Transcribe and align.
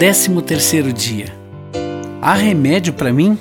Décimo 0.00 0.40
terceiro 0.40 0.94
dia. 0.94 1.26
Há 2.22 2.32
remédio 2.32 2.90
para 2.90 3.12
mim? 3.12 3.38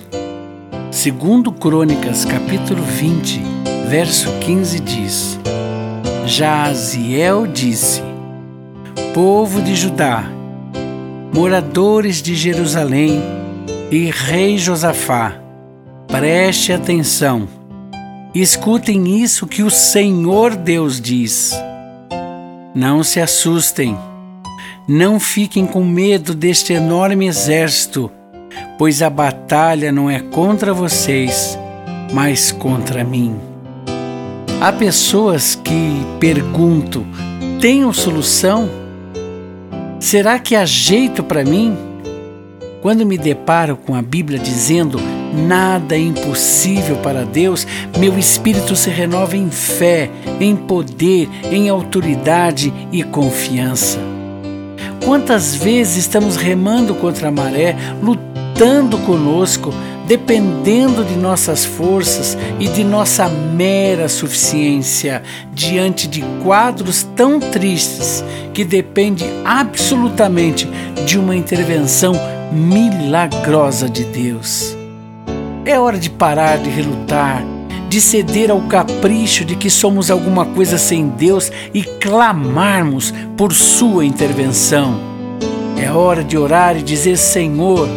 Segundo 0.92 1.54
Crônicas, 1.54 2.26
capítulo 2.26 2.84
20, 2.84 3.42
verso 3.88 4.30
15 4.42 4.80
diz: 4.82 5.40
Jaziel 6.26 7.48
disse: 7.48 8.02
Povo 9.14 9.62
de 9.62 9.74
Judá, 9.74 10.30
moradores 11.34 12.22
de 12.22 12.36
Jerusalém 12.36 13.24
e 13.90 14.12
rei 14.12 14.58
Josafá, 14.58 15.42
preste 16.10 16.74
atenção. 16.74 17.48
Escutem 18.36 19.22
isso 19.24 19.48
que 19.48 19.64
o 19.64 19.72
Senhor 19.72 20.58
Deus 20.58 21.00
diz. 21.00 21.54
Não 22.76 23.02
se 23.02 23.22
assustem 23.22 23.98
não 24.90 25.20
fiquem 25.20 25.68
com 25.68 25.86
medo 25.86 26.34
deste 26.34 26.74
enorme 26.74 27.28
exército, 27.28 28.10
pois 28.76 29.04
a 29.04 29.10
batalha 29.10 29.92
não 29.92 30.10
é 30.10 30.20
contra 30.20 30.74
vocês, 30.74 31.56
mas 32.12 32.52
contra 32.52 33.04
mim. 33.04 33.36
Há 34.60 34.72
pessoas 34.72 35.54
que 35.54 36.04
perguntam: 36.20 37.06
tenho 37.62 37.94
solução? 37.94 38.68
Será 40.00 40.40
que 40.40 40.56
há 40.56 40.66
jeito 40.66 41.24
para 41.24 41.46
mim? 41.46 41.78
Quando 42.82 43.06
me 43.06 43.18
deparo 43.18 43.78
com 43.78 43.94
a 43.94 44.02
Bíblia 44.02 44.40
dizendo 44.40 45.00
nada 45.48 45.96
é 45.96 46.00
impossível 46.00 46.96
para 46.96 47.26
Deus, 47.26 47.68
meu 48.00 48.18
espírito 48.18 48.76
se 48.76 48.90
renova 48.90 49.38
em 49.38 49.52
fé, 49.52 50.10
em 50.40 50.56
poder, 50.56 51.30
em 51.52 51.70
autoridade 51.70 52.74
e 52.92 53.04
confiança. 53.04 54.19
Quantas 55.10 55.56
vezes 55.56 55.98
estamos 55.98 56.36
remando 56.36 56.94
contra 56.94 57.30
a 57.30 57.32
maré, 57.32 57.76
lutando 58.00 58.96
conosco, 59.00 59.74
dependendo 60.06 61.04
de 61.04 61.16
nossas 61.16 61.66
forças 61.66 62.38
e 62.60 62.68
de 62.68 62.84
nossa 62.84 63.28
mera 63.28 64.08
suficiência 64.08 65.24
diante 65.52 66.08
de 66.08 66.22
quadros 66.44 67.08
tão 67.16 67.40
tristes 67.40 68.24
que 68.54 68.64
depende 68.64 69.26
absolutamente 69.44 70.70
de 71.08 71.18
uma 71.18 71.36
intervenção 71.36 72.14
milagrosa 72.52 73.90
de 73.90 74.04
Deus. 74.04 74.78
É 75.66 75.80
hora 75.80 75.98
de 75.98 76.12
parar 76.12 76.60
de 76.60 76.70
relutar, 76.70 77.44
de 77.90 78.00
ceder 78.00 78.52
ao 78.52 78.62
capricho 78.62 79.44
de 79.44 79.56
que 79.56 79.70
somos 79.70 80.12
alguma 80.12 80.46
coisa 80.46 80.78
sem 80.78 81.08
Deus 81.08 81.52
e 81.74 81.82
clamarmos 81.82 83.12
por 83.36 83.52
Sua 83.52 84.06
intervenção. 84.06 85.00
É 85.76 85.92
hora 85.92 86.24
de 86.24 86.38
orar 86.38 86.78
e 86.78 86.84
dizer: 86.84 87.18
Senhor, 87.18 87.90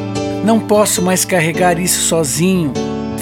não 0.45 0.59
posso 0.59 1.03
mais 1.03 1.25
carregar 1.25 1.79
isso 1.79 2.01
sozinho. 2.01 2.73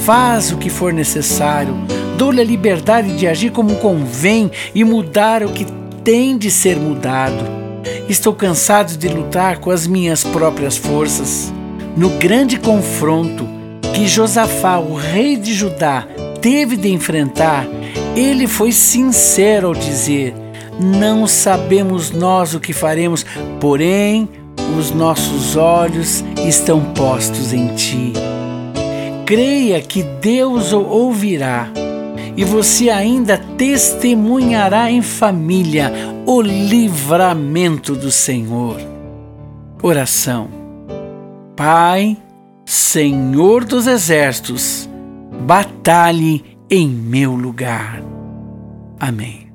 Faz 0.04 0.52
o 0.52 0.56
que 0.56 0.70
for 0.70 0.92
necessário. 0.92 1.74
Dou-lhe 2.16 2.40
a 2.40 2.44
liberdade 2.44 3.16
de 3.16 3.26
agir 3.26 3.50
como 3.50 3.76
convém 3.76 4.50
e 4.74 4.84
mudar 4.84 5.42
o 5.42 5.50
que 5.50 5.66
tem 6.04 6.38
de 6.38 6.50
ser 6.50 6.76
mudado. 6.76 7.44
Estou 8.08 8.34
cansado 8.34 8.96
de 8.96 9.08
lutar 9.08 9.58
com 9.58 9.70
as 9.70 9.86
minhas 9.86 10.22
próprias 10.22 10.76
forças. 10.76 11.52
No 11.96 12.10
grande 12.10 12.58
confronto 12.58 13.48
que 13.94 14.06
Josafá, 14.06 14.78
o 14.78 14.94
rei 14.94 15.36
de 15.36 15.52
Judá, 15.52 16.06
teve 16.40 16.76
de 16.76 16.92
enfrentar, 16.92 17.66
ele 18.16 18.46
foi 18.46 18.72
sincero 18.72 19.68
ao 19.68 19.74
dizer: 19.74 20.34
Não 20.78 21.26
sabemos 21.26 22.10
nós 22.10 22.54
o 22.54 22.60
que 22.60 22.72
faremos, 22.72 23.24
porém 23.60 24.28
os 24.78 24.90
nossos 24.90 25.56
olhos 25.56 26.24
estão 26.46 26.92
postos 26.94 27.52
em 27.52 27.74
ti. 27.74 28.12
Creia 29.26 29.80
que 29.80 30.02
Deus 30.02 30.72
o 30.72 30.80
ouvirá 30.80 31.70
e 32.36 32.44
você 32.44 32.88
ainda 32.88 33.36
testemunhará 33.36 34.90
em 34.90 35.02
família 35.02 35.92
o 36.26 36.40
livramento 36.40 37.94
do 37.94 38.10
Senhor. 38.10 38.80
Oração. 39.82 40.48
Pai, 41.56 42.16
Senhor 42.64 43.64
dos 43.64 43.86
exércitos, 43.86 44.79
batalhe 45.40 46.44
em 46.70 46.88
meu 46.88 47.34
lugar. 47.34 48.02
Amém. 48.98 49.49